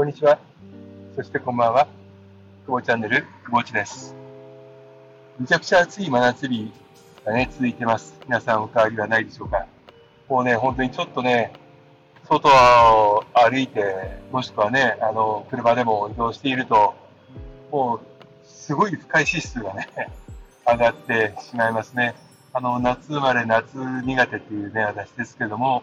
[0.00, 0.38] こんにちは。
[1.14, 1.86] そしてこんばんは。
[2.64, 4.16] 久保チャンネル、久保ちです。
[5.38, 6.72] めちゃくちゃ暑い真夏日
[7.22, 8.18] がね、続いてます。
[8.24, 9.66] 皆さんお変わりはないでしょうか。
[10.26, 11.52] もうね、本当にちょっとね、
[12.26, 16.94] 外を歩いて、もしくはね、あの、車でも移動していると、
[17.70, 18.00] もう、
[18.42, 19.86] すごい不快指数がね、
[20.66, 22.14] 上がってしまいますね。
[22.54, 25.82] あの、夏生まれ、夏苦手っていうね、私ですけども、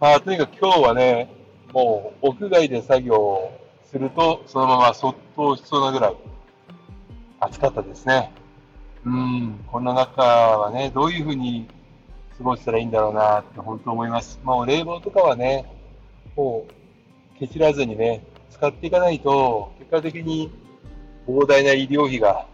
[0.00, 3.50] まあ、とにかく今日はね、もう、屋外で作業
[3.84, 6.16] すると、そのままそっとしそうなぐらい、
[7.40, 8.32] 暑かったですね。
[9.04, 11.68] うん、こんな中はね、どういうふうに
[12.36, 14.40] 過ごしたらいいんだろうなって本当思います。
[14.42, 15.64] もう冷房とかはね、
[16.36, 20.50] もう、けちらずにね、使っていかないと、結果的に
[21.26, 22.46] 膨大な医療費が、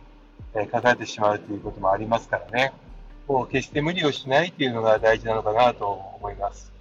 [0.70, 2.72] かかってしまうということもありますからね。
[3.26, 6.72] もう決して無理をしないというのが大事なのかなと思います。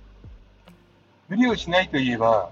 [1.34, 2.52] 無理をしないといえば、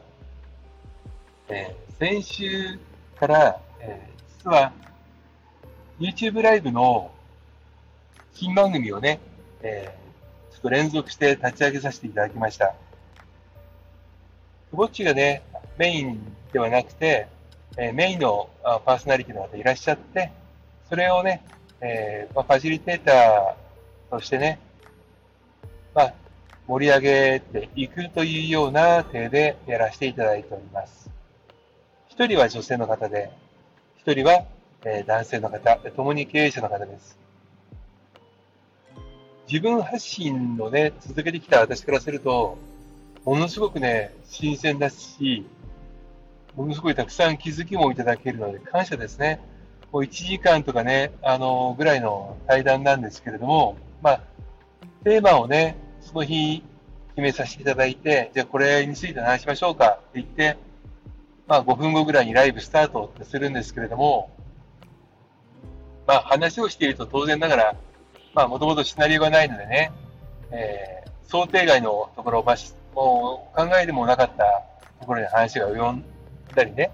[1.49, 2.79] えー、先週
[3.19, 4.73] から、えー、実は
[5.99, 7.11] YouTube ライブの
[8.33, 9.19] 新番組をね、
[9.61, 12.73] えー、ちょっと連続して立ち上げさせていただきました。
[14.71, 15.43] ぼっちがね、
[15.77, 16.19] メイン
[16.51, 17.27] ではなくて、
[17.77, 20.31] えー、メインのパーソナリティの方いらっしゃって、
[20.89, 21.45] それをね、
[21.81, 23.55] えーまあ、ファシリテーター
[24.09, 24.57] としてね、
[25.93, 26.13] まあ、
[26.67, 31.09] 盛り上げていくというような手でやらせていただいております。
[32.07, 33.31] 一人は女性の方で、
[33.97, 34.45] 一人は、
[35.05, 37.17] 男性の方、共に経営者の方です。
[39.47, 42.57] 自分発信をね、続けてきた私からすると、
[43.25, 45.45] ものすごくね、新鮮だし、
[46.55, 49.39] ものすごいたくさん気づきもいただけるので感謝ですね。
[49.91, 54.21] もう1時間とかね、あの、ぐらいの対談なんですけれども、まあ、
[55.03, 56.63] テーマをね、その日
[57.09, 60.57] 決めさせていただいて、じゃあこれについて話しましょうかって言って、
[61.47, 64.29] まあ5分後ぐらいにライブスタートってするんですけれども、
[66.07, 67.75] まあ話をしていると当然ながら、
[68.33, 69.91] まあもともとシナリオがないのでね、
[70.51, 72.55] えー、想定外のところを、ま
[72.93, 74.63] もう考えてもなかった
[74.99, 76.03] ところに話が及ん
[76.55, 76.91] だりね、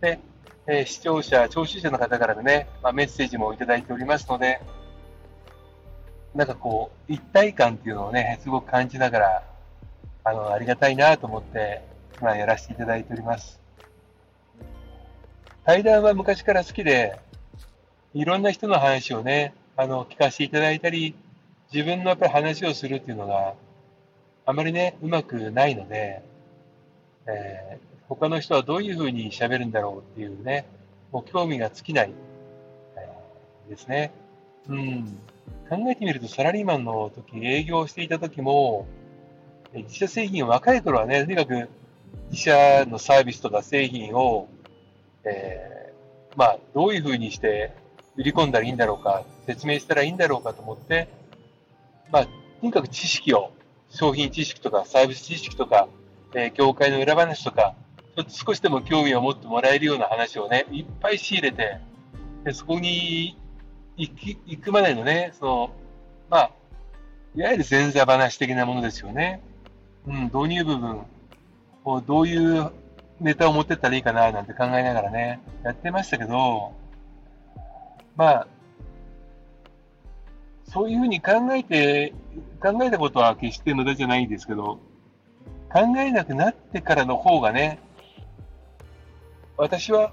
[0.00, 0.18] で、
[0.66, 4.60] えー、視聴者、聴取者の方からのね、まあ、メッセージもいただいておりますので、
[6.34, 9.42] なんかこう、一体感っていうのをね、すごく感じながら、
[10.24, 11.82] あの、ありがたいなと思って、
[12.20, 13.60] 今やらせていただいております。
[15.64, 17.18] 対談は昔から好きで、
[18.14, 21.14] いろんな人の話をね、あの、聞かせていただいたり、
[21.72, 23.54] 自分のやっぱり話をするっていうのが、
[24.44, 26.22] あまりね、うまくないので、
[27.26, 30.66] えー、他の人はどういうふうに喋るんだろうっていうね、
[31.12, 32.12] もう興味が尽きない、
[32.96, 34.12] えー、ですね。
[34.68, 35.04] うん。
[35.68, 38.86] 考えてみると、サラリーマンの時、営業していた時も、
[39.74, 41.68] 自社製品若い頃はね、とにかく
[42.30, 44.48] 自社のサービスとか製品を、
[45.24, 47.74] えー、まあ、どういうふうにして
[48.16, 51.08] 売り込んだらいいんだろうか、説明したらいいんだろうかと思って、
[52.10, 52.30] まあ、と
[52.62, 53.52] にかく知識を、
[53.88, 55.88] 商品知識とかサービス知識とか、
[56.34, 57.74] えー、業界の裏話とか、
[58.14, 61.78] ちょっと少しでも興味を持ってもらえるような話をね、いっぱい仕入れて、
[62.44, 63.38] でそこに
[63.96, 65.70] 行き行くまでのね、その、
[66.30, 66.50] まあ、
[67.34, 69.42] いわゆる前座話的なものですよね。
[70.06, 71.02] うん、導入部分
[71.84, 72.70] をどういう
[73.20, 76.72] ネタを持ってったらいいかななんて考えながらね、やってましたけど、
[78.16, 78.46] まあ、
[80.64, 82.14] そういうふうに考えて、
[82.60, 84.78] 考えたことは決して無駄じゃないんですけど、
[85.72, 87.78] 考えなくなってからの方がね、
[89.56, 90.12] 私は、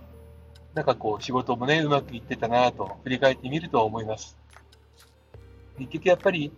[0.73, 4.37] なんかこう、仕事もね、うまくいってたなと、振り返ってみると思います。
[5.77, 6.51] 結局やっぱり、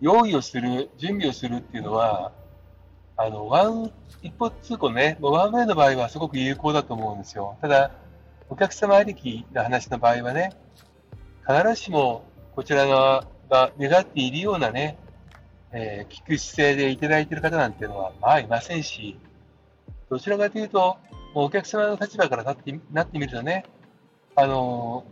[0.00, 2.32] 用意をする、準備をするっていうのは、
[3.16, 3.92] あの、ワン、
[4.22, 7.56] 一歩通行ね、ワンウェイの場合はすごく有効だと思うんですよ。
[7.60, 7.92] ただ、
[8.48, 10.52] お客様ありきの話の場合はね、
[11.46, 14.98] 必ずしもこちら側が願っているようなね、
[15.72, 19.18] えー、聞く姿勢でいただいている方なんていうのは、まあいませんし、
[20.10, 20.96] どちらかというと、
[21.34, 23.64] お客様の立場からなってなってみるとね、
[24.36, 25.04] あの、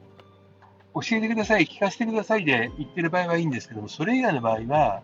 [0.95, 5.03] 教えてください、聞かせてくださいで言ってる場合はいいんですけども、それ以外の場合は、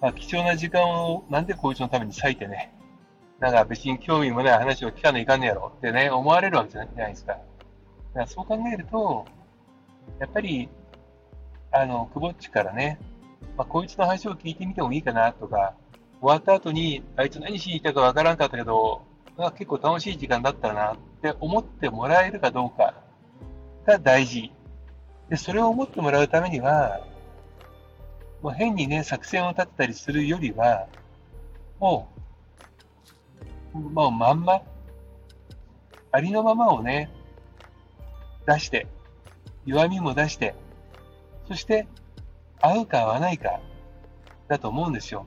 [0.00, 2.72] まあ、貴重な時間をなんでこいつのために割いてね、
[3.40, 7.32] なんか別に興味もない話を聞かないかんねやろってね、思われるわけじゃないですか。
[7.32, 7.44] だか
[8.20, 9.26] らそう考えると、
[10.18, 10.68] やっぱり、
[11.72, 12.98] あの、くぼっちからね、
[13.56, 15.74] まあ、こいつの話を聞いてみてもいいかなとか、
[16.20, 19.02] 終わった後に、あいつ何しに行ったかわからんかったけど、
[19.36, 22.94] が結構楽しい時間だったなって思ってもらえるかどうか
[23.86, 24.52] が大事。
[25.28, 27.00] で、それを思ってもらうためには、
[28.42, 30.88] もう変にね、作戦を立てたりするよりは、
[31.78, 32.08] も
[33.74, 34.62] う、もうまんま、
[36.12, 37.10] ありのままをね、
[38.46, 38.86] 出して、
[39.64, 40.54] 弱みも出して、
[41.46, 41.86] そして
[42.60, 43.60] 合うか合わないか
[44.48, 45.26] だと思うんですよ。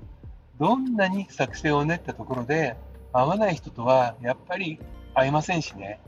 [0.60, 2.76] どんなに作戦を練ったところで
[3.14, 4.80] 合わない人とはやっぱり
[5.14, 6.00] 合いませんしね。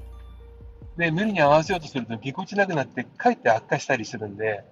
[0.98, 4.66] で、無理に合わせようとするとぎこちなくなってかえって悪化したりするんで、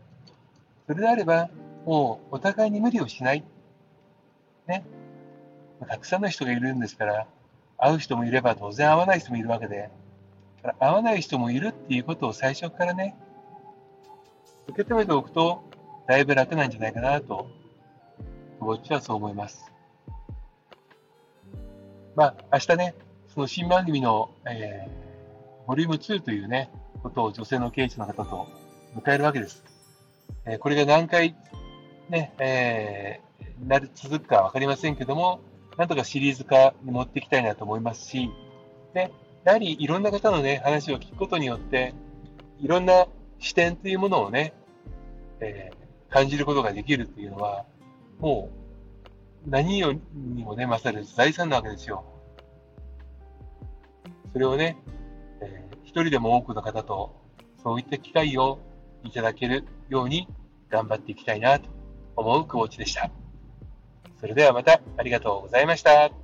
[0.87, 1.49] それであれば
[1.85, 3.43] もうお互いに無理をしない。
[4.67, 4.83] ね。
[5.87, 7.27] たくさんの人がいるんですから、
[7.77, 9.89] 会う人もいれば当然会わない人もいるわけで、
[10.79, 13.15] 会わない人もいるっていうことを最初からね、
[14.67, 15.61] 受け止めておくと、
[16.07, 17.47] だいぶ楽なんじゃないかなと、
[18.59, 19.72] こっちはそう思います。
[22.15, 22.95] まあ、明日ね、
[23.33, 26.69] その新番組の、えー、ボリューム2というね、
[27.01, 28.47] ことを女性の経営者の方と
[28.95, 29.63] 迎えるわけです。
[30.45, 31.35] えー、これが何回
[32.09, 35.39] ね、えー、なる、続くかわかりませんけども、
[35.77, 38.29] なんとかシリーズ化に持っていきたいなと思いますし、
[38.93, 39.11] で、
[39.43, 41.95] やはりいろんな方のね、話を聞くことによって、
[42.59, 43.07] いろんな
[43.39, 44.53] 視点というものをね、
[45.39, 47.65] えー、感じることができるっていうのは、
[48.19, 48.62] もう
[49.45, 49.99] 何より
[50.43, 52.05] もね、勝る財産なわけですよ。
[54.31, 54.77] それをね、
[55.41, 57.15] えー、一人でも多くの方と
[57.61, 58.59] そういった機会を
[59.03, 60.27] いただけるように
[60.69, 61.69] 頑張っていきたいなと
[62.15, 63.11] 思う久保地でした。
[64.19, 66.22] それではまたありがとうございました。